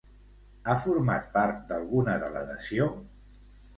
[0.71, 2.89] Ha format part d'alguna delegació?